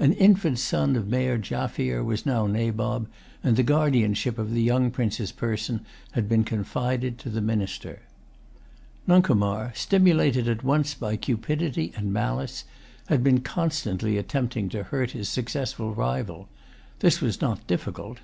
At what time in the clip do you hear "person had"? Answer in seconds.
5.30-6.28